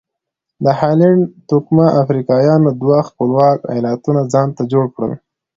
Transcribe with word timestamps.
د 0.63 0.65
هالنډ 0.79 1.21
توکمه 1.49 1.87
افریقایانو 2.01 2.69
دوه 2.81 2.99
خپلواک 3.09 3.59
ایالتونه 3.75 4.21
ځانته 4.33 4.61
جوړ 4.73 4.85
کړل. 4.95 5.11